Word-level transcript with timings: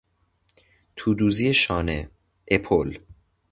تودوزی 0.95 1.53
شانه، 1.53 2.09
اپل 2.51 2.97